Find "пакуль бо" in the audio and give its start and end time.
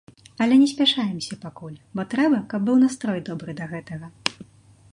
1.43-2.07